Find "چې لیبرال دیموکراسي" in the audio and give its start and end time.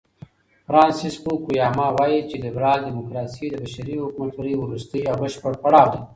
2.29-3.45